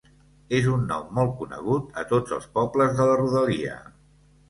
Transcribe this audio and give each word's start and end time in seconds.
És 0.59 0.69
un 0.77 0.87
nom 0.91 1.11
molt 1.19 1.35
conegut 1.43 2.01
a 2.03 2.07
tots 2.15 2.37
els 2.41 2.51
pobles 2.59 3.01
de 3.01 3.11
la 3.13 3.23
rodalia. 3.25 3.81